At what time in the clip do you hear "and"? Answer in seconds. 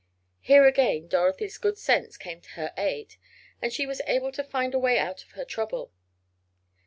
3.61-3.71